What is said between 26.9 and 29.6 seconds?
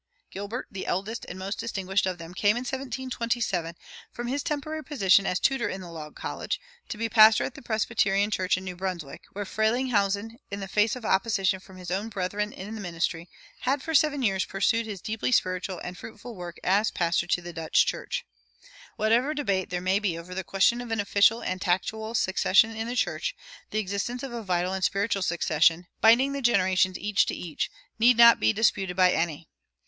each to each," need not be disputed by any.